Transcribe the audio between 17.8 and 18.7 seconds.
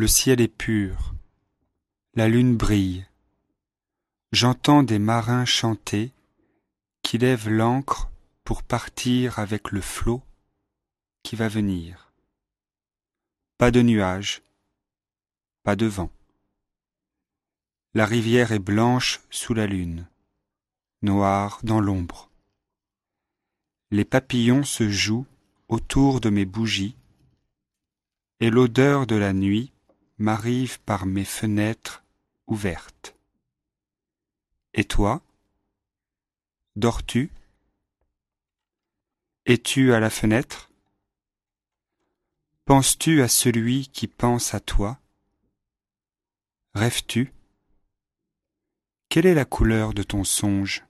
La rivière est